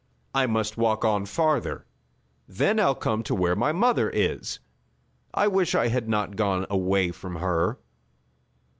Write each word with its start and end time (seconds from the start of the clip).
"I 0.33 0.47
must 0.47 0.77
walk 0.79 1.05
on 1.05 1.27
farther. 1.27 1.85
Then 2.47 2.79
I'll 2.79 2.95
come 2.95 3.21
to 3.21 3.35
where 3.35 3.55
my 3.55 3.71
mother 3.71 4.09
is. 4.09 4.57
I 5.31 5.47
wish 5.47 5.75
I 5.75 5.89
had 5.89 6.09
not 6.09 6.35
gone 6.35 6.65
away 6.71 7.11
from 7.11 7.35
her." 7.35 7.77